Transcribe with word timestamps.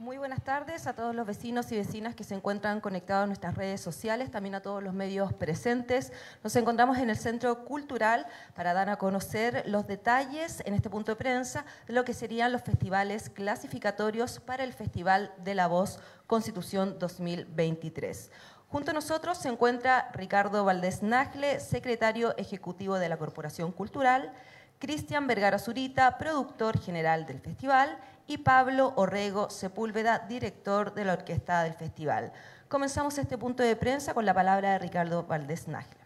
Muy 0.00 0.18
buenas 0.18 0.42
tardes 0.42 0.88
a 0.88 0.94
todos 0.94 1.14
los 1.14 1.24
vecinos 1.24 1.70
y 1.70 1.76
vecinas 1.76 2.16
que 2.16 2.24
se 2.24 2.34
encuentran 2.34 2.80
conectados 2.80 3.22
a 3.22 3.26
nuestras 3.28 3.54
redes 3.54 3.80
sociales, 3.80 4.28
también 4.28 4.56
a 4.56 4.60
todos 4.60 4.82
los 4.82 4.92
medios 4.92 5.32
presentes. 5.32 6.12
Nos 6.42 6.56
encontramos 6.56 6.98
en 6.98 7.10
el 7.10 7.16
Centro 7.16 7.64
Cultural 7.64 8.26
para 8.56 8.74
dar 8.74 8.90
a 8.90 8.96
conocer 8.96 9.62
los 9.68 9.86
detalles 9.86 10.62
en 10.66 10.74
este 10.74 10.90
punto 10.90 11.12
de 11.12 11.16
prensa 11.16 11.64
de 11.86 11.92
lo 11.92 12.04
que 12.04 12.12
serían 12.12 12.50
los 12.50 12.62
festivales 12.62 13.30
clasificatorios 13.30 14.40
para 14.40 14.64
el 14.64 14.72
Festival 14.72 15.32
de 15.44 15.54
la 15.54 15.68
Voz 15.68 16.00
Constitución 16.26 16.98
2023. 16.98 18.32
Junto 18.66 18.90
a 18.90 18.94
nosotros 18.94 19.38
se 19.38 19.48
encuentra 19.48 20.10
Ricardo 20.12 20.64
Valdés 20.64 21.04
Nagle, 21.04 21.60
secretario 21.60 22.36
ejecutivo 22.36 22.98
de 22.98 23.08
la 23.08 23.16
Corporación 23.16 23.70
Cultural, 23.70 24.32
Cristian 24.78 25.26
Vergara 25.26 25.58
Zurita, 25.58 26.18
productor 26.18 26.78
general 26.78 27.26
del 27.26 27.40
festival, 27.40 27.98
y 28.26 28.38
Pablo 28.38 28.92
Orrego 28.96 29.50
Sepúlveda, 29.50 30.20
director 30.28 30.94
de 30.94 31.04
la 31.04 31.12
orquesta 31.12 31.62
del 31.62 31.74
festival. 31.74 32.32
Comenzamos 32.68 33.18
este 33.18 33.36
punto 33.38 33.62
de 33.62 33.76
prensa 33.76 34.14
con 34.14 34.24
la 34.24 34.34
palabra 34.34 34.72
de 34.72 34.78
Ricardo 34.78 35.24
Valdés 35.24 35.68
Nájera. 35.68 36.04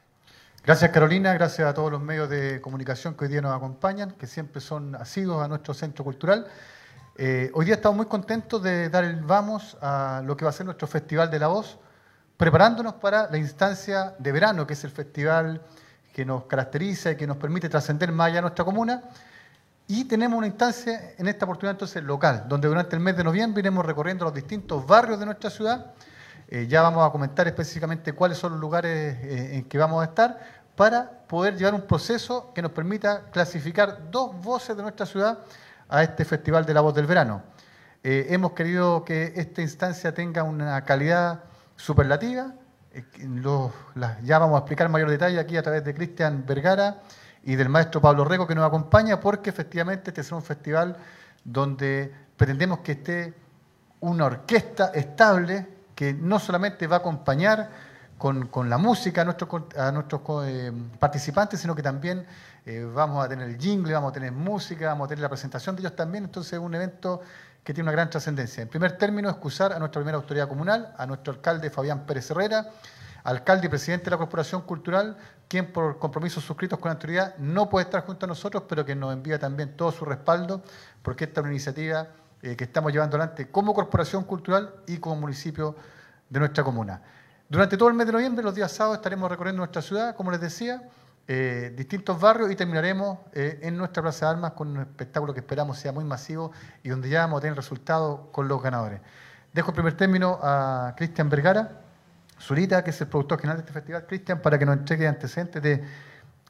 Gracias 0.65 0.91
Carolina, 0.91 1.33
gracias 1.33 1.67
a 1.69 1.73
todos 1.73 1.91
los 1.91 2.01
medios 2.01 2.29
de 2.29 2.61
comunicación 2.61 3.15
que 3.15 3.25
hoy 3.25 3.31
día 3.31 3.41
nos 3.41 3.57
acompañan, 3.57 4.11
que 4.13 4.27
siempre 4.27 4.61
son 4.61 4.95
asiduos 4.97 5.43
a 5.43 5.49
nuestro 5.49 5.73
centro 5.73 6.05
cultural. 6.05 6.47
Eh, 7.17 7.51
hoy 7.55 7.65
día 7.65 7.77
estamos 7.77 7.97
muy 7.97 8.07
contentos 8.07 8.63
de 8.63 8.89
dar 8.91 9.05
el 9.05 9.23
vamos 9.23 9.77
a 9.81 10.23
lo 10.25 10.37
que 10.37 10.45
va 10.45 10.51
a 10.51 10.53
ser 10.53 10.67
nuestro 10.67 10.87
Festival 10.87 11.31
de 11.31 11.39
la 11.39 11.47
Voz, 11.47 11.79
preparándonos 12.37 12.95
para 12.95 13.31
la 13.31 13.39
instancia 13.39 14.15
de 14.19 14.31
verano, 14.31 14.67
que 14.67 14.75
es 14.75 14.85
el 14.85 14.91
festival 14.91 15.63
que 16.19 16.25
nos 16.25 16.47
caracteriza 16.47 17.13
y 17.13 17.17
que 17.17 17.29
nos 17.29 17.37
permite 17.37 17.69
trascender 17.69 18.11
más 18.11 18.27
allá 18.27 18.35
de 18.39 18.43
nuestra 18.43 18.65
comuna 18.65 19.05
y 19.87 20.05
tenemos 20.07 20.37
una 20.37 20.49
instancia 20.49 21.13
en 21.17 21.29
esta 21.29 21.45
oportunidad 21.45 21.75
entonces 21.77 22.03
local, 22.03 22.47
donde 22.49 22.67
durante 22.67 22.97
el 22.97 23.01
mes 23.01 23.17
de 23.17 23.23
noviembre 23.23 23.61
iremos 23.61 23.87
recorriendo 23.87 24.25
los 24.25 24.35
distintos 24.35 24.85
barrios 24.85 25.21
de 25.21 25.27
nuestra 25.27 25.49
ciudad. 25.49 25.93
Eh, 26.49 26.67
ya 26.67 26.83
vamos 26.83 27.09
a 27.09 27.13
comentar 27.13 27.47
específicamente 27.47 28.15
cuáles 28.15 28.37
son 28.37 28.51
los 28.51 28.61
lugares 28.61 29.17
eh, 29.23 29.59
en 29.59 29.65
que 29.67 29.79
vamos 29.79 30.03
a 30.03 30.07
estar 30.07 30.41
para 30.75 31.09
poder 31.09 31.57
llevar 31.57 31.75
un 31.75 31.83
proceso 31.83 32.53
que 32.53 32.63
nos 32.63 32.73
permita 32.73 33.31
clasificar 33.31 34.11
dos 34.11 34.35
voces 34.43 34.77
de 34.77 34.83
nuestra 34.83 35.07
ciudad 35.07 35.39
a 35.89 36.03
este 36.03 36.25
Festival 36.25 36.67
de 36.67 36.75
la 36.75 36.81
Voz 36.81 36.97
del 36.97 37.07
Verano. 37.07 37.45
Eh, 38.03 38.27
hemos 38.31 38.55
querido 38.55 39.05
que 39.05 39.35
esta 39.37 39.63
instancia 39.63 40.13
tenga 40.13 40.43
una 40.43 40.85
calidad 40.85 41.45
superlativa. 41.77 42.55
Ya 44.23 44.39
vamos 44.39 44.57
a 44.57 44.59
explicar 44.59 44.89
mayor 44.89 45.11
detalle 45.11 45.39
aquí 45.39 45.57
a 45.57 45.63
través 45.63 45.85
de 45.85 45.95
Cristian 45.95 46.45
Vergara 46.47 47.03
y 47.45 47.57
del 47.57 47.69
maestro 47.69 48.01
Pablo 48.01 48.25
Rego 48.25 48.47
que 48.47 48.55
nos 48.55 48.67
acompaña, 48.67 49.21
porque 49.21 49.51
efectivamente 49.51 50.11
este 50.11 50.21
es 50.21 50.33
un 50.33 50.43
festival 50.43 50.97
donde 51.45 52.13
pretendemos 52.37 52.81
que 52.81 52.93
esté 52.93 53.35
una 54.01 54.27
orquesta 54.27 54.93
estable 54.95 55.67
que 55.95 56.15
no 56.15 56.39
solamente 56.39 56.87
va 56.87 56.97
a 56.97 56.99
acompañar 57.01 57.71
con, 58.19 58.69
la 58.69 58.79
música 58.79 59.23
a 59.23 59.25
nuestros, 59.25 59.49
a 59.77 59.93
nuestros 59.93 60.21
eh, 60.47 60.73
participantes, 60.99 61.61
sino 61.61 61.75
que 61.75 61.83
también 61.83 62.27
eh, 62.67 62.89
vamos 62.93 63.25
a 63.25 63.29
tener 63.29 63.49
el 63.49 63.59
jingle, 63.59 63.95
vamos 63.95 64.11
a 64.11 64.13
tener 64.13 64.33
música, 64.33 64.89
vamos 64.89 65.07
a 65.07 65.09
tener 65.09 65.23
la 65.23 65.29
presentación 65.29 65.77
de 65.77 65.83
ellos 65.83 65.97
también. 65.97 66.25
Entonces 66.25 66.55
es 66.55 66.59
un 66.59 66.75
evento 66.75 67.21
que 67.69 67.75
tiene 67.75 67.91
una 67.91 67.93
gran 67.93 68.09
trascendencia. 68.09 68.63
En 68.63 68.69
primer 68.71 68.97
término, 68.97 69.29
excusar 69.29 69.75
a 69.75 69.79
nuestra 69.79 70.01
primera 70.01 70.17
autoridad 70.17 70.49
comunal, 70.49 70.95
a 70.97 71.05
nuestro 71.05 71.35
alcalde 71.35 71.69
Fabián 71.69 72.07
Pérez 72.07 72.31
Herrera, 72.31 72.71
alcalde 73.25 73.67
y 73.67 73.69
presidente 73.69 74.07
de 74.07 74.13
la 74.13 74.17
Corporación 74.17 74.63
Cultural, 74.63 75.19
quien 75.47 75.71
por 75.71 75.99
compromisos 75.99 76.43
suscritos 76.43 76.79
con 76.79 76.89
la 76.89 76.95
autoridad 76.95 77.37
no 77.37 77.69
puede 77.69 77.85
estar 77.85 78.07
junto 78.07 78.25
a 78.25 78.27
nosotros, 78.27 78.63
pero 78.67 78.87
que 78.87 78.95
nos 78.95 79.13
envía 79.13 79.39
también 79.39 79.77
todo 79.77 79.93
su 79.93 80.07
respaldo, 80.07 80.63
porque 81.03 81.25
esta 81.25 81.41
es 81.41 81.45
una 81.45 81.53
iniciativa 81.53 82.09
eh, 82.41 82.57
que 82.57 82.65
estamos 82.65 82.91
llevando 82.91 83.19
adelante 83.19 83.51
como 83.51 83.75
Corporación 83.75 84.25
Cultural 84.25 84.77
y 84.87 84.97
como 84.97 85.17
municipio 85.17 85.77
de 86.31 86.39
nuestra 86.41 86.65
comuna. 86.65 87.03
Durante 87.51 87.77
todo 87.77 87.91
el 87.91 87.95
mes 87.97 88.07
de 88.07 88.15
noviembre, 88.15 88.43
los 88.43 88.55
días 88.55 88.73
sábados, 88.73 88.97
estaremos 88.97 89.31
recorriendo 89.31 89.59
nuestra 89.59 89.83
ciudad, 89.83 90.17
como 90.17 90.31
les 90.31 90.41
decía, 90.41 90.89
eh, 91.31 91.75
distintos 91.77 92.19
barrios 92.19 92.51
y 92.51 92.57
terminaremos 92.57 93.19
eh, 93.35 93.59
en 93.61 93.77
nuestra 93.77 94.03
Plaza 94.03 94.25
de 94.25 94.33
Armas 94.33 94.53
con 94.53 94.69
un 94.69 94.81
espectáculo 94.81 95.35
que 95.35 95.41
esperamos 95.41 95.79
sea 95.79 95.93
muy 95.93 96.03
masivo 96.03 96.53
y 96.83 96.89
donde 96.89 97.11
ya 97.11 97.21
vamos 97.21 97.37
a 97.37 97.41
tener 97.43 97.55
resultados 97.55 98.21
con 98.33 98.49
los 98.49 98.63
ganadores. 98.63 99.03
Dejo 99.53 99.69
el 99.73 99.75
primer 99.75 99.93
término 99.95 100.39
a 100.43 100.95
Cristian 100.97 101.29
Vergara. 101.29 101.83
Zurita, 102.41 102.83
que 102.83 102.91
es 102.91 103.01
el 103.03 103.09
productor 103.09 103.41
general 103.41 103.59
de 103.59 103.61
este 103.61 103.75
festival, 103.75 104.07
Cristian, 104.07 104.41
para 104.41 104.59
que 104.59 104.65
nos 104.65 104.79
entregue 104.79 105.07
antecedentes 105.07 105.63
de 105.63 105.85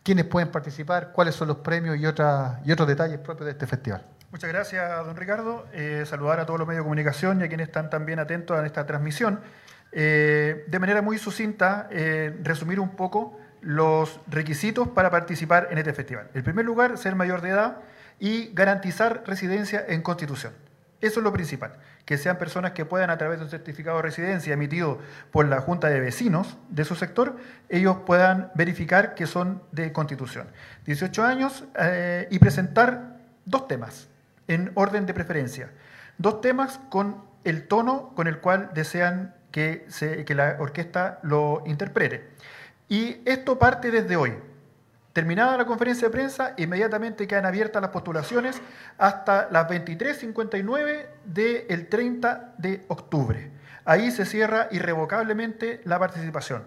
quiénes 0.05 0.27
pueden 0.27 0.53
participar, 0.53 1.11
cuáles 1.11 1.35
son 1.35 1.49
los 1.49 1.57
premios 1.57 1.97
y, 1.99 2.07
otras, 2.07 2.65
y 2.65 2.71
otros 2.71 2.87
detalles 2.87 3.19
propios 3.19 3.47
de 3.47 3.53
este 3.53 3.67
festival. 3.67 4.07
Muchas 4.31 4.49
gracias, 4.49 5.05
don 5.05 5.17
Ricardo. 5.17 5.67
Eh, 5.73 6.05
saludar 6.07 6.39
a 6.39 6.47
todos 6.47 6.61
los 6.61 6.69
medios 6.69 6.83
de 6.83 6.85
comunicación 6.85 7.41
y 7.41 7.45
a 7.45 7.49
quienes 7.49 7.67
están 7.67 7.91
también 7.91 8.21
atentos 8.21 8.57
a 8.57 8.65
esta 8.65 8.87
transmisión. 8.87 9.41
De 9.91 10.79
manera 10.79 11.01
muy 11.01 11.19
sucinta, 11.19 11.89
resumir 12.43 12.79
un 12.79 12.91
poco 12.91 13.39
los 13.61 14.21
requisitos 14.27 14.89
para 14.89 15.11
participar 15.11 15.69
en 15.71 15.79
este 15.79 15.93
festival. 15.93 16.31
En 16.35 16.43
primer 16.43 16.65
lugar, 16.65 16.99
ser 16.99 17.15
mayor 17.15 17.41
de 17.41 17.51
edad 17.51 17.79
y 18.19 18.53
garantizar 18.55 19.23
residencia 19.27 19.85
en 19.87 20.03
Constitución. 20.03 20.53
Eso 21.01 21.21
es 21.21 21.25
lo 21.25 21.33
principal, 21.33 21.75
que 22.05 22.19
sean 22.19 22.39
personas 22.39 22.73
que 22.73 22.85
puedan 22.85 23.11
a 23.11 23.19
través 23.19 23.39
de 23.39 23.45
un 23.45 23.51
certificado 23.51 23.99
de 23.99 24.03
residencia 24.03 24.55
emitido 24.55 24.99
por 25.31 25.47
la 25.47 25.61
Junta 25.61 25.89
de 25.89 26.01
Vecinos 26.01 26.57
de 26.71 26.85
su 26.85 26.97
sector, 26.97 27.37
ellos 27.69 27.99
puedan 28.05 28.51
verificar 28.57 29.15
que 29.15 29.27
son 29.27 29.63
de 29.71 29.93
constitución. 29.93 30.49
18 30.87 31.23
años 31.23 31.65
eh, 31.79 32.27
y 32.33 32.41
presentar 32.41 33.19
dos 33.45 33.69
temas 33.69 34.09
en 34.49 34.73
orden 34.75 35.07
de 35.07 35.15
preferencia. 35.15 35.71
Dos 36.19 36.41
temas 36.41 36.81
con 36.91 37.23
el 37.45 37.69
tono 37.69 38.13
con 38.17 38.27
el 38.27 38.39
cual 38.39 38.71
desean 38.75 39.37
que, 39.53 39.87
que 40.27 40.35
la 40.35 40.57
orquesta 40.59 41.21
lo 41.23 41.63
interprete. 41.67 42.29
Y 42.89 43.21
esto 43.25 43.59
parte 43.59 43.91
desde 43.91 44.17
hoy. 44.17 44.35
Terminada 45.13 45.57
la 45.57 45.67
conferencia 45.67 46.09
de 46.09 46.13
prensa, 46.13 46.55
inmediatamente 46.57 47.27
quedan 47.27 47.47
abiertas 47.47 47.83
las 47.83 47.91
postulaciones 47.91 48.61
hasta 48.99 49.49
las 49.51 49.67
23.59 49.67 51.07
del 51.25 51.89
30 51.89 52.55
de 52.57 52.85
octubre. 52.89 53.51
Ahí 53.85 54.11
se 54.11 54.25
cierra 54.25 54.69
irrevocablemente 54.71 55.81
la 55.85 55.99
participación. 55.99 56.63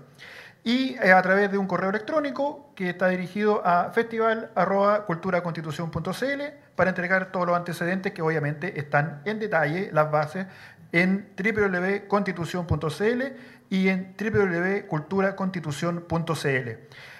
Y 0.63 0.95
eh, 1.01 1.11
a 1.11 1.21
través 1.21 1.51
de 1.51 1.57
un 1.57 1.65
correo 1.65 1.89
electrónico 1.89 2.71
que 2.75 2.89
está 2.89 3.07
dirigido 3.07 3.65
a 3.65 3.89
festival.culturaconstitución.cl 3.91 6.41
para 6.75 6.89
entregar 6.89 7.31
todos 7.31 7.47
los 7.47 7.55
antecedentes 7.55 8.11
que 8.11 8.21
obviamente 8.21 8.79
están 8.79 9.21
en 9.25 9.39
detalle, 9.39 9.89
las 9.91 10.11
bases, 10.11 10.45
en 10.91 11.29
www.constitución.cl 11.37 13.23
y 13.69 13.89
en 13.89 14.15
www.culturaconstitución.cl. 14.19 16.69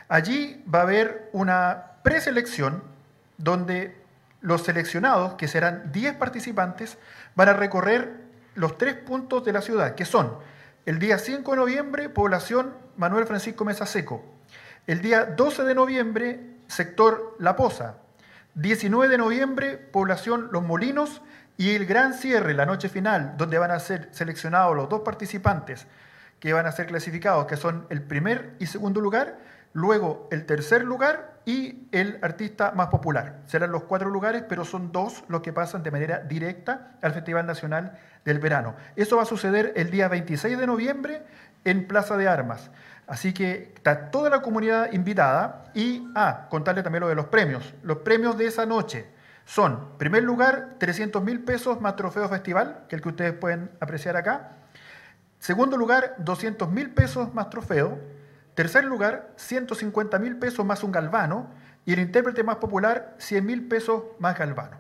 Allí 0.09 0.64
va 0.74 0.80
a 0.80 0.84
haber 0.84 1.30
una 1.32 1.92
preselección 2.04 2.84
donde 3.38 4.02
los 4.42 4.64
seleccionados, 4.64 5.36
que 5.36 5.48
serán 5.48 5.92
10 5.92 6.16
participantes, 6.16 6.98
van 7.36 7.50
a 7.50 7.54
recorrer 7.54 8.22
los 8.56 8.78
tres 8.78 8.96
puntos 8.96 9.46
de 9.46 9.54
la 9.54 9.62
ciudad, 9.62 9.96
que 9.96 10.06
son 10.06 10.38
el 10.86 11.00
día 11.00 11.20
5 11.20 11.52
de 11.52 11.58
noviembre, 11.58 12.09
población 12.09 12.74
Manuel 12.98 13.26
Francisco 13.26 13.64
Mesa 13.64 13.86
Seco, 13.86 14.26
el 14.88 15.02
día 15.02 15.26
12 15.26 15.64
de 15.64 15.76
noviembre, 15.76 16.40
sector 16.68 17.36
La 17.40 17.56
Poza, 17.56 17.98
19 18.56 19.08
de 19.08 19.18
noviembre, 19.18 19.78
población 19.78 20.50
Los 20.52 20.64
Molinos, 20.64 21.22
y 21.61 21.75
el 21.75 21.85
gran 21.85 22.16
cierre, 22.16 22.55
la 22.55 22.66
noche 22.66 22.89
final, 22.89 23.35
donde 23.38 23.59
van 23.59 23.69
a 23.69 23.77
ser 23.77 24.09
seleccionados 24.13 24.75
los 24.75 24.89
dos 24.89 25.01
participantes 25.01 25.85
que 26.39 26.53
van 26.53 26.66
a 26.66 26.72
ser 26.72 26.88
clasificados, 26.88 27.45
que 27.45 27.55
son 27.55 27.85
el 27.91 28.01
primer 28.01 28.55
y 28.57 28.66
segundo 28.66 28.99
lugar, 28.99 29.38
luego 29.72 30.27
el 30.31 30.47
tercer 30.47 30.83
lugar 30.83 31.35
y 31.45 31.88
el 31.91 32.17
artista 32.23 32.72
más 32.72 32.88
popular. 32.88 33.41
Serán 33.45 33.72
los 33.72 33.83
cuatro 33.83 34.09
lugares, 34.09 34.44
pero 34.49 34.66
son 34.66 34.91
dos 34.91 35.23
los 35.27 35.41
que 35.41 35.53
pasan 35.53 35.83
de 35.83 35.91
manera 35.91 36.17
directa 36.22 36.94
al 36.99 37.13
Festival 37.13 37.46
Nacional 37.46 37.96
del 38.25 38.40
Verano. 38.40 38.75
Eso 38.96 39.17
va 39.17 39.22
a 39.22 39.28
suceder 39.28 39.73
el 39.75 39.91
día 39.91 40.07
26 40.07 40.57
de 40.57 40.66
noviembre 40.66 41.22
en 41.64 41.87
Plaza 41.87 42.17
de 42.17 42.28
Armas. 42.28 42.72
Así 43.05 43.34
que 43.35 43.72
está 43.75 44.09
toda 44.09 44.31
la 44.31 44.41
comunidad 44.41 44.91
invitada 44.93 45.66
y 45.75 46.07
a 46.16 46.28
ah, 46.28 46.49
contarle 46.49 46.81
también 46.81 47.02
lo 47.02 47.07
de 47.07 47.14
los 47.14 47.28
premios. 47.28 47.75
Los 47.84 47.97
premios 47.97 48.35
de 48.35 48.47
esa 48.47 48.66
noche 48.66 49.21
son, 49.46 49.73
en 49.73 49.97
primer 49.97 50.23
lugar, 50.23 50.76
300 50.78 51.23
mil 51.23 51.43
pesos 51.43 51.82
más 51.82 51.96
trofeo 51.96 52.28
festival, 52.29 52.85
que 52.88 52.96
el 52.96 53.02
que 53.02 53.09
ustedes 53.09 53.34
pueden 53.34 53.72
apreciar 53.79 54.16
acá. 54.16 54.58
Segundo 55.40 55.78
lugar, 55.78 56.16
200 56.20 56.70
mil 56.70 56.91
pesos 56.91 57.34
más 57.34 57.49
trofeo. 57.49 57.99
Tercer 58.53 58.84
lugar, 58.84 59.32
150 59.38 60.20
mil 60.20 60.38
pesos 60.38 60.66
más 60.66 60.84
un 60.84 60.91
galvano. 60.91 61.49
Y 61.85 61.93
el 61.93 61.99
intérprete 61.99 62.43
más 62.43 62.58
popular, 62.58 63.16
100 63.17 63.46
mil 63.46 63.67
pesos 63.67 64.03
más 64.20 64.38
galvano. 64.38 64.78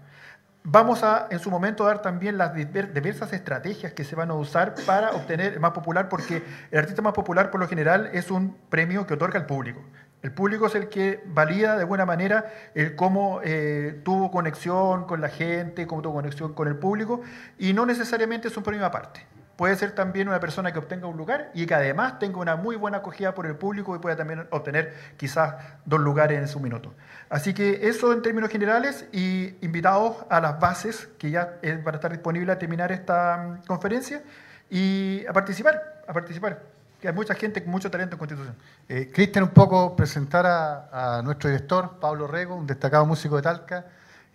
Vamos 0.63 1.01
a, 1.01 1.27
en 1.31 1.39
su 1.39 1.49
momento, 1.49 1.85
dar 1.85 2.03
también 2.03 2.37
las 2.37 2.53
diversas 2.53 3.33
estrategias 3.33 3.93
que 3.93 4.03
se 4.03 4.15
van 4.15 4.29
a 4.29 4.35
usar 4.35 4.75
para 4.85 5.09
obtener 5.11 5.53
el 5.53 5.59
más 5.59 5.71
popular, 5.71 6.07
porque 6.07 6.43
el 6.69 6.77
artista 6.77 7.01
más 7.01 7.13
popular, 7.13 7.49
por 7.49 7.59
lo 7.59 7.67
general, 7.67 8.11
es 8.13 8.29
un 8.29 8.55
premio 8.69 9.07
que 9.07 9.15
otorga 9.15 9.39
el 9.39 9.47
público. 9.47 9.81
El 10.21 10.31
público 10.31 10.67
es 10.67 10.75
el 10.75 10.87
que 10.87 11.23
valida 11.25 11.75
de 11.75 11.81
alguna 11.81 12.05
manera 12.05 12.51
el 12.75 12.95
cómo 12.95 13.41
eh, 13.43 14.01
tuvo 14.03 14.29
conexión 14.29 15.05
con 15.05 15.19
la 15.19 15.29
gente, 15.29 15.87
cómo 15.87 16.03
tuvo 16.03 16.13
conexión 16.13 16.53
con 16.53 16.67
el 16.67 16.75
público, 16.75 17.21
y 17.57 17.73
no 17.73 17.85
necesariamente 17.85 18.47
es 18.49 18.57
un 18.57 18.63
premio 18.63 18.85
aparte. 18.85 19.25
Puede 19.55 19.75
ser 19.75 19.91
también 19.91 20.27
una 20.27 20.39
persona 20.39 20.71
que 20.71 20.79
obtenga 20.79 21.07
un 21.07 21.17
lugar 21.17 21.51
y 21.53 21.65
que 21.65 21.73
además 21.73 22.19
tenga 22.19 22.39
una 22.39 22.55
muy 22.55 22.75
buena 22.75 22.97
acogida 22.97 23.33
por 23.33 23.45
el 23.45 23.55
público 23.55 23.95
y 23.95 23.99
pueda 23.99 24.15
también 24.15 24.47
obtener 24.49 24.93
quizás 25.17 25.55
dos 25.85 25.99
lugares 25.99 26.39
en 26.39 26.47
su 26.47 26.59
minuto. 26.59 26.93
Así 27.29 27.53
que 27.53 27.87
eso 27.87 28.13
en 28.13 28.21
términos 28.21 28.49
generales 28.49 29.07
y 29.11 29.55
invitados 29.61 30.17
a 30.29 30.39
las 30.39 30.59
bases 30.59 31.09
que 31.17 31.31
ya 31.31 31.59
van 31.83 31.95
a 31.95 31.97
estar 31.97 32.11
disponibles 32.11 32.55
a 32.55 32.59
terminar 32.59 32.91
esta 32.91 33.37
mm, 33.37 33.65
conferencia 33.67 34.23
y 34.69 35.25
a 35.27 35.33
participar, 35.33 36.03
a 36.07 36.13
participar 36.13 36.80
hay 37.07 37.13
mucha 37.13 37.35
gente 37.35 37.63
con 37.63 37.71
mucho 37.71 37.89
talento 37.89 38.15
en 38.15 38.19
Constitución. 38.19 38.55
Eh, 38.87 39.09
Cristian, 39.13 39.45
un 39.45 39.51
poco 39.51 39.95
presentar 39.95 40.45
a, 40.45 41.21
nuestro 41.23 41.49
director, 41.49 41.99
Pablo 41.99 42.27
Rego, 42.27 42.55
un 42.55 42.67
destacado 42.67 43.05
músico 43.05 43.35
de 43.37 43.41
Talca. 43.41 43.85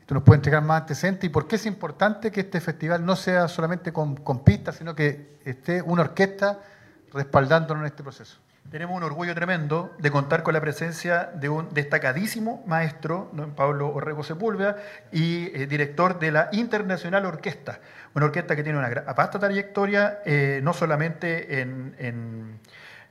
Esto 0.00 0.14
nos 0.14 0.22
puede 0.22 0.36
entregar 0.36 0.62
más 0.62 0.82
antecedentes 0.82 1.24
y 1.24 1.28
por 1.28 1.48
qué 1.48 1.56
es 1.56 1.66
importante 1.66 2.30
que 2.30 2.40
este 2.40 2.60
festival 2.60 3.04
no 3.04 3.16
sea 3.16 3.48
solamente 3.48 3.92
con, 3.92 4.16
con 4.16 4.44
pistas, 4.44 4.76
sino 4.76 4.94
que 4.94 5.38
esté 5.44 5.82
una 5.82 6.02
orquesta 6.02 6.60
respaldándonos 7.12 7.82
en 7.82 7.86
este 7.86 8.02
proceso. 8.02 8.38
Tenemos 8.70 8.96
un 8.96 9.04
orgullo 9.04 9.34
tremendo 9.34 9.94
de 9.98 10.10
contar 10.10 10.42
con 10.42 10.52
la 10.52 10.60
presencia 10.60 11.30
de 11.34 11.48
un 11.48 11.72
destacadísimo 11.72 12.64
maestro, 12.66 13.30
Pablo 13.54 13.88
Orrego 13.94 14.24
Sepúlveda, 14.24 14.76
y 15.12 15.46
eh, 15.54 15.66
director 15.66 16.18
de 16.18 16.32
la 16.32 16.48
Internacional 16.50 17.26
Orquesta, 17.26 17.78
una 18.14 18.26
orquesta 18.26 18.56
que 18.56 18.64
tiene 18.64 18.78
una 18.78 18.88
vasta 18.88 19.38
trayectoria, 19.38 20.18
eh, 20.24 20.60
no 20.64 20.72
solamente 20.72 21.60
en, 21.60 21.94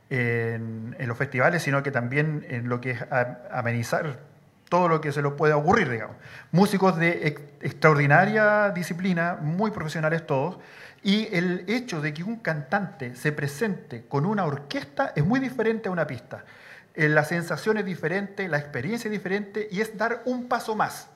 en, 0.10 1.08
los 1.08 1.18
festivales, 1.18 1.64
sino 1.64 1.82
que 1.84 1.92
también 1.92 2.46
en 2.50 2.68
lo 2.68 2.82
que 2.82 2.92
es 2.92 3.06
amenizar 3.52 4.20
todo 4.76 4.90
lo 4.90 5.00
que 5.00 5.14
se 5.14 5.22
lo 5.22 5.38
pueda 5.38 5.56
ocurrir, 5.56 5.90
digamos. 5.90 6.18
Músicos 6.52 6.98
de 6.98 7.34
extraordinaria 7.62 8.72
disciplina, 8.72 9.38
muy 9.42 9.72
profesionales 9.72 10.28
todos, 10.28 10.58
y 11.02 11.34
el 11.34 11.64
hecho 11.70 12.02
de 12.02 12.14
que 12.14 12.24
un 12.24 12.40
cantante 12.40 13.16
se 13.16 13.32
presente 13.32 14.04
con 14.10 14.26
una 14.26 14.44
orquesta 14.44 15.14
es 15.16 15.24
muy 15.24 15.40
diferente 15.40 15.88
a 15.88 15.94
una 15.94 16.06
pista. 16.06 16.44
Eh, 16.94 17.08
la 17.08 17.24
sensación 17.24 17.78
es 17.78 17.86
diferente, 17.86 18.50
la 18.50 18.58
experiencia 18.58 19.08
es 19.08 19.14
diferente 19.14 19.70
y 19.72 19.80
es 19.80 19.98
dar 19.98 20.24
un 20.26 20.50
paso 20.50 20.76
más. 20.76 21.08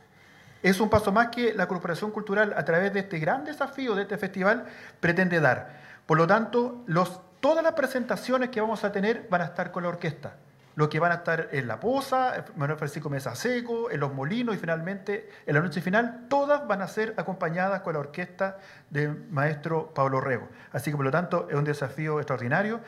Es 0.64 0.80
un 0.80 0.90
paso 0.90 1.12
más 1.12 1.28
que 1.28 1.54
la 1.54 1.68
Corporación 1.68 2.12
Cultural, 2.12 2.54
a 2.56 2.64
través 2.64 2.94
de 2.94 3.02
este 3.02 3.20
gran 3.20 3.44
desafío 3.44 3.94
de 3.94 4.04
este 4.04 4.18
festival, 4.18 4.68
pretende 5.02 5.42
dar. 5.42 5.82
Por 6.06 6.18
lo 6.18 6.26
tanto, 6.26 6.86
todas 7.42 7.62
las 7.62 7.74
presentaciones 7.74 8.52
que 8.52 8.62
vamos 8.62 8.86
a 8.86 8.94
tener 8.94 9.28
van 9.30 9.42
a 9.42 9.46
estar 9.46 9.74
con 9.74 9.84
la 9.84 9.90
orquesta 9.90 10.32
los 10.80 10.88
que 10.88 10.98
van 10.98 11.12
a 11.12 11.16
estar 11.16 11.50
en 11.52 11.68
La 11.68 11.78
Poza, 11.78 12.46
Manuel 12.56 12.78
Francisco 12.78 13.10
Mesa 13.10 13.36
Seco, 13.36 13.92
en 13.92 14.00
Los 14.00 14.14
Molinos 14.14 14.56
y 14.56 14.58
finalmente 14.58 15.30
en 15.46 15.56
la 15.56 15.60
noche 15.60 15.82
final, 15.82 16.28
todas 16.30 16.66
van 16.70 16.82
a 16.82 16.88
ser 16.88 17.16
acompañadas 17.18 17.82
con 17.82 17.96
la 17.96 18.00
orquesta 18.00 18.60
del 18.90 19.26
maestro 19.30 19.94
Pablo 19.94 20.22
Rego. 20.22 20.48
Así 20.72 20.90
que 20.90 20.96
por 20.96 21.04
lo 21.04 21.12
tanto 21.12 21.48
es 21.50 21.56
un 21.58 21.66
desafío 21.66 22.20
extraordinario 22.22 22.80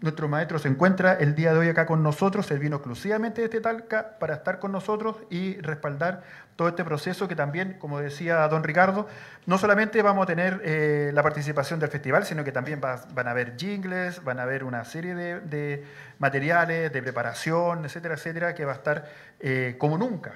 nuestro 0.00 0.28
maestro 0.28 0.58
se 0.58 0.68
encuentra 0.68 1.14
el 1.14 1.34
día 1.34 1.52
de 1.52 1.58
hoy 1.58 1.68
acá 1.68 1.84
con 1.84 2.02
nosotros, 2.02 2.50
él 2.50 2.60
vino 2.60 2.76
exclusivamente 2.76 3.40
de 3.40 3.46
este 3.46 3.60
Talca 3.60 4.18
para 4.18 4.34
estar 4.34 4.60
con 4.60 4.70
nosotros 4.70 5.16
y 5.28 5.60
respaldar 5.60 6.22
todo 6.54 6.68
este 6.68 6.84
proceso 6.84 7.26
que 7.28 7.34
también, 7.34 7.76
como 7.78 7.98
decía 7.98 8.46
don 8.48 8.62
Ricardo, 8.62 9.08
no 9.46 9.58
solamente 9.58 10.00
vamos 10.02 10.24
a 10.24 10.26
tener 10.26 10.60
eh, 10.64 11.10
la 11.12 11.22
participación 11.22 11.80
del 11.80 11.88
festival, 11.88 12.24
sino 12.24 12.44
que 12.44 12.52
también 12.52 12.80
van 12.80 13.26
a 13.26 13.30
haber 13.30 13.56
jingles, 13.56 14.22
van 14.22 14.38
a 14.38 14.42
haber 14.44 14.64
una 14.64 14.84
serie 14.84 15.14
de, 15.14 15.84
materiales, 16.18 16.92
de 16.92 17.02
preparación, 17.02 17.84
etcétera, 17.84 18.14
etcétera, 18.14 18.54
que 18.54 18.64
va 18.64 18.72
a 18.72 18.76
estar 18.76 19.04
eh, 19.40 19.76
como 19.78 19.98
nunca. 19.98 20.34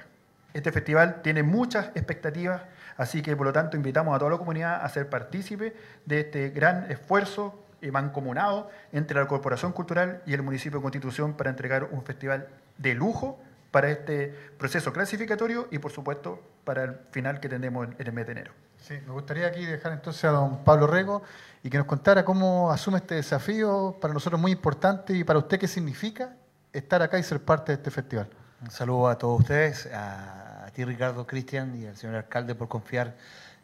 Este 0.53 0.71
festival 0.71 1.21
tiene 1.21 1.41
muchas 1.41 1.87
expectativas, 1.95 2.61
así 2.95 3.21
que 3.21 3.35
por 3.35 3.47
lo 3.47 3.53
tanto 3.53 3.75
invitamos 3.75 4.15
a 4.15 4.19
toda 4.19 4.31
la 4.31 4.37
comunidad 4.37 4.83
a 4.83 4.89
ser 4.89 5.09
partícipe 5.09 5.73
de 6.05 6.19
este 6.21 6.49
gran 6.49 6.91
esfuerzo 6.91 7.63
mancomunado 7.91 8.69
entre 8.91 9.19
la 9.19 9.27
Corporación 9.27 9.71
Cultural 9.71 10.21
y 10.25 10.33
el 10.33 10.41
municipio 10.41 10.79
de 10.79 10.83
Constitución 10.83 11.33
para 11.33 11.49
entregar 11.49 11.85
un 11.85 12.03
festival 12.03 12.47
de 12.77 12.93
lujo 12.93 13.39
para 13.71 13.89
este 13.89 14.29
proceso 14.57 14.93
clasificatorio 14.93 15.67
y, 15.71 15.79
por 15.79 15.91
supuesto, 15.91 16.39
para 16.63 16.83
el 16.83 16.95
final 17.11 17.39
que 17.39 17.49
tendremos 17.49 17.87
en 17.97 18.07
el 18.07 18.13
mes 18.13 18.25
de 18.27 18.31
enero. 18.31 18.51
Sí, 18.77 18.93
me 19.07 19.13
gustaría 19.13 19.47
aquí 19.47 19.65
dejar 19.65 19.93
entonces 19.93 20.23
a 20.25 20.29
don 20.29 20.63
Pablo 20.63 20.87
Rego 20.87 21.23
y 21.63 21.69
que 21.69 21.77
nos 21.77 21.87
contara 21.87 22.23
cómo 22.23 22.71
asume 22.71 22.97
este 22.97 23.15
desafío, 23.15 23.97
para 23.99 24.13
nosotros 24.13 24.39
muy 24.39 24.51
importante, 24.51 25.13
y 25.13 25.23
para 25.23 25.39
usted 25.39 25.59
qué 25.59 25.67
significa 25.67 26.35
estar 26.71 27.01
acá 27.01 27.17
y 27.17 27.23
ser 27.23 27.39
parte 27.39 27.71
de 27.71 27.77
este 27.77 27.89
festival. 27.89 28.29
Un 28.61 28.69
saludo 28.69 29.07
a 29.07 29.17
todos 29.17 29.39
ustedes, 29.39 29.87
a, 29.87 30.65
a 30.65 30.71
ti 30.71 30.85
Ricardo, 30.85 31.25
Cristian 31.25 31.75
y 31.75 31.87
al 31.87 31.97
señor 31.97 32.17
alcalde 32.17 32.53
por 32.55 32.67
confiar 32.67 33.15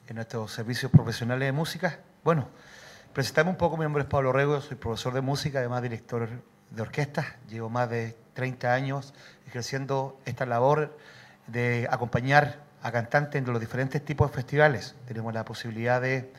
en 0.07 0.15
nuestros 0.15 0.51
servicios 0.51 0.91
profesionales 0.91 1.47
de 1.47 1.51
música. 1.51 1.99
Bueno, 2.23 2.47
Presentame 3.13 3.49
un 3.49 3.55
poco, 3.55 3.75
mi 3.75 3.83
nombre 3.83 4.03
es 4.03 4.07
Pablo 4.07 4.31
Rego, 4.31 4.61
soy 4.61 4.77
profesor 4.77 5.15
de 5.15 5.21
música, 5.21 5.57
además 5.57 5.81
director 5.81 6.29
de 6.69 6.81
orquesta. 6.81 7.37
Llevo 7.49 7.67
más 7.67 7.89
de 7.89 8.15
30 8.35 8.71
años 8.71 9.15
ejerciendo 9.47 10.19
esta 10.25 10.45
labor 10.45 10.95
de 11.47 11.87
acompañar 11.89 12.59
a 12.83 12.91
cantantes 12.91 13.41
en 13.41 13.51
los 13.51 13.59
diferentes 13.59 14.05
tipos 14.05 14.29
de 14.29 14.35
festivales. 14.35 14.95
Tenemos 15.07 15.33
la 15.33 15.43
posibilidad 15.43 15.99
de, 15.99 16.31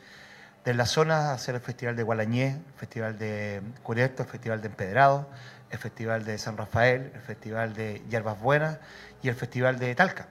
de 0.63 0.73
la 0.73 0.85
zona 0.85 1.33
hacer 1.33 1.55
el 1.55 1.61
Festival 1.61 1.97
de 1.97 2.03
Gualañé, 2.03 2.51
el 2.51 2.73
Festival 2.77 3.19
de 3.19 3.61
Cureto, 3.83 4.23
el 4.23 4.29
Festival 4.29 4.61
de 4.61 4.67
Empedrado, 4.69 5.27
el 5.71 5.77
Festival 5.77 6.23
de 6.23 6.37
San 6.37 6.55
Rafael, 6.55 7.11
el 7.13 7.21
Festival 7.21 7.73
de 7.73 8.01
Yerbas 8.09 8.39
Buenas 8.39 8.77
y 9.21 9.27
el 9.27 9.35
Festival 9.35 9.77
de 9.77 9.93
Talca, 9.93 10.29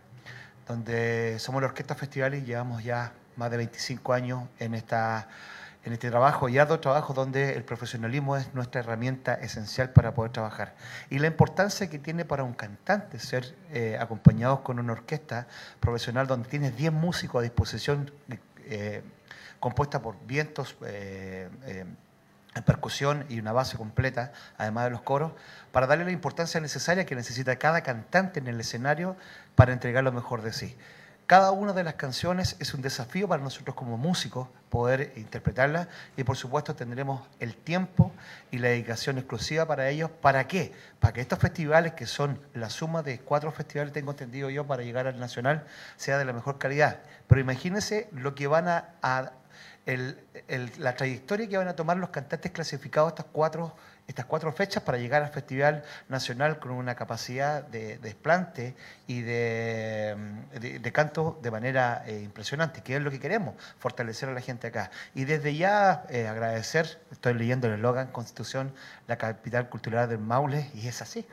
donde 0.67 1.39
somos 1.39 1.61
la 1.61 1.69
orquesta 1.69 1.95
festival 1.95 2.35
y 2.35 2.45
llevamos 2.45 2.83
ya 2.83 3.13
más 3.37 3.51
de 3.51 3.59
25 3.59 4.15
años 4.15 4.49
en 4.59 4.75
esta 4.75 5.29
en 5.85 5.93
este 5.93 6.11
trabajo 6.11 6.49
y 6.49 6.57
dos 6.57 6.81
trabajo 6.81 7.15
donde 7.15 7.55
el 7.55 7.65
profesionalismo 7.65 8.37
es 8.37 8.53
nuestra 8.55 8.81
herramienta 8.81 9.35
esencial 9.35 9.91
para 9.91 10.13
poder 10.15 10.33
trabajar. 10.33 10.75
Y 11.09 11.19
la 11.19 11.27
importancia 11.27 11.89
que 11.89 11.99
tiene 11.99 12.25
para 12.25 12.45
un 12.45 12.53
cantante 12.53 13.19
ser 13.19 13.55
eh, 13.71 13.97
acompañados 13.99 14.61
con 14.61 14.79
una 14.79 14.93
orquesta 14.93 15.47
profesional 15.81 16.27
donde 16.27 16.49
tienes 16.49 16.77
10 16.77 16.93
músicos 16.93 17.41
a 17.41 17.43
disposición 17.43 18.11
eh, 18.65 19.03
compuesta 19.59 20.03
por 20.03 20.17
vientos, 20.27 20.77
eh, 20.85 21.49
en 22.55 22.63
percusión 22.65 23.25
y 23.29 23.39
una 23.39 23.53
base 23.53 23.77
completa, 23.77 24.33
además 24.59 24.85
de 24.85 24.91
los 24.91 25.03
coros, 25.03 25.33
para 25.71 25.87
darle 25.87 26.05
la 26.05 26.11
importancia 26.11 26.61
necesaria 26.61 27.07
que 27.07 27.15
necesita 27.15 27.57
cada 27.57 27.83
cantante 27.83 28.41
en 28.41 28.49
el 28.49 28.59
escenario 28.61 29.17
para 29.55 29.73
entregar 29.73 30.03
lo 30.03 30.13
mejor 30.13 30.43
de 30.43 30.53
sí. 30.53 30.77
Cada 31.31 31.53
una 31.53 31.73
de 31.73 31.85
las 31.85 31.95
canciones 31.95 32.57
es 32.59 32.75
un 32.75 32.83
desafío 32.83 33.29
para 33.29 33.41
nosotros 33.41 33.77
como 33.77 33.97
músicos 33.97 34.49
poder 34.69 35.13
interpretarlas 35.15 35.87
y 36.17 36.25
por 36.25 36.37
supuesto 36.37 36.75
tendremos 36.75 37.23
el 37.39 37.55
tiempo 37.55 38.11
y 38.51 38.59
la 38.59 38.71
dedicación 38.71 39.17
exclusiva 39.17 39.65
para 39.65 39.89
ellos. 39.91 40.11
¿Para 40.11 40.49
qué? 40.49 40.73
Para 40.99 41.13
que 41.13 41.21
estos 41.21 41.39
festivales, 41.39 41.93
que 41.93 42.07
son 42.07 42.41
la 42.53 42.69
suma 42.69 43.05
de 43.05 43.21
cuatro 43.21 43.53
festivales, 43.53 43.93
tengo 43.93 44.11
entendido 44.11 44.51
yo, 44.51 44.67
para 44.67 44.83
llegar 44.83 45.07
al 45.07 45.21
nacional, 45.21 45.69
sea 45.97 46.19
de 46.19 46.25
la 46.25 46.33
mejor 46.33 46.59
calidad. 46.59 46.99
Pero 47.29 47.41
imagínense 47.41 48.09
lo 48.11 48.35
que 48.35 48.49
van 48.49 48.67
a, 48.67 49.33
la 49.87 50.95
trayectoria 50.95 51.49
que 51.49 51.57
van 51.57 51.69
a 51.69 51.75
tomar 51.75 51.97
los 51.97 52.11
cantantes 52.11 52.53
clasificados 52.53 53.13
estas 53.13 53.27
cuatro 53.33 53.75
estas 54.11 54.27
cuatro 54.27 54.53
fechas 54.53 54.83
para 54.83 54.99
llegar 54.99 55.23
al 55.23 55.31
Festival 55.31 55.85
Nacional 56.09 56.59
con 56.59 56.73
una 56.73 56.97
capacidad 56.97 57.63
de, 57.63 57.99
desplante 57.99 58.75
y 59.07 59.23
de, 59.23 60.91
canto 60.93 61.39
de 61.41 61.51
manera 61.53 62.03
eh, 62.07 62.21
impresionante, 62.23 62.83
que 62.83 62.97
es 62.97 63.03
lo 63.03 63.13
que 63.13 63.21
queremos, 63.21 63.55
fortalecer 63.79 64.29
a 64.29 64.33
la 64.33 64.41
gente 64.41 64.67
acá. 64.67 64.91
Y 65.15 65.25
desde 65.25 65.55
ya 65.55 66.05
eh, 66.09 66.27
agradecer, 66.27 67.01
estoy 67.13 67.35
leyendo 67.35 67.69
el 67.69 67.75
eslogan 67.75 68.09
Constitución, 68.09 68.75
la 69.07 69.17
capital 69.17 69.69
cultural 69.69 70.09
del 70.09 70.19
Maule, 70.19 70.69
y 70.75 70.89
es 70.89 71.01
así. 71.03 71.25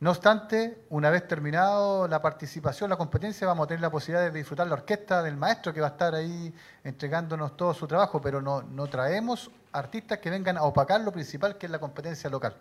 No 0.00 0.10
obstante, 0.10 0.84
una 0.90 1.10
vez 1.10 1.26
terminado 1.26 2.06
la 2.06 2.22
participación, 2.22 2.88
la 2.88 2.96
competencia, 2.96 3.48
vamos 3.48 3.64
a 3.64 3.66
tener 3.66 3.80
la 3.80 3.90
posibilidad 3.90 4.22
de 4.22 4.30
disfrutar 4.30 4.68
la 4.68 4.74
orquesta 4.74 5.24
del 5.24 5.36
maestro 5.36 5.74
que 5.74 5.80
va 5.80 5.88
a 5.88 5.90
estar 5.90 6.14
ahí 6.14 6.54
entregándonos 6.84 7.56
todo 7.56 7.74
su 7.74 7.88
trabajo, 7.88 8.20
pero 8.20 8.40
no, 8.40 8.62
no 8.62 8.86
traemos 8.86 9.50
artistas 9.72 10.18
que 10.18 10.30
vengan 10.30 10.56
a 10.56 10.62
opacar 10.62 11.00
lo 11.00 11.10
principal, 11.10 11.58
que 11.58 11.66
es 11.66 11.72
la 11.72 11.80
competencia 11.80 12.30
local. 12.30 12.54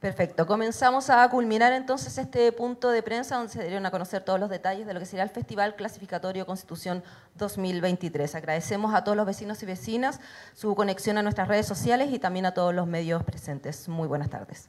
Perfecto. 0.00 0.46
Comenzamos 0.46 1.08
a 1.08 1.26
culminar 1.30 1.72
entonces 1.72 2.18
este 2.18 2.50
punto 2.52 2.90
de 2.90 3.02
prensa 3.02 3.36
donde 3.36 3.52
se 3.52 3.62
dieron 3.62 3.86
a 3.86 3.90
conocer 3.90 4.22
todos 4.24 4.38
los 4.38 4.50
detalles 4.50 4.86
de 4.86 4.92
lo 4.92 5.00
que 5.00 5.06
será 5.06 5.22
el 5.22 5.30
Festival 5.30 5.76
Clasificatorio 5.76 6.44
Constitución 6.44 7.04
2023. 7.36 8.34
Agradecemos 8.34 8.94
a 8.94 9.04
todos 9.04 9.16
los 9.16 9.24
vecinos 9.24 9.62
y 9.62 9.66
vecinas 9.66 10.20
su 10.54 10.74
conexión 10.74 11.16
a 11.18 11.22
nuestras 11.22 11.48
redes 11.48 11.66
sociales 11.66 12.10
y 12.12 12.18
también 12.18 12.46
a 12.46 12.52
todos 12.52 12.74
los 12.74 12.86
medios 12.86 13.22
presentes. 13.22 13.88
Muy 13.88 14.08
buenas 14.08 14.28
tardes. 14.28 14.68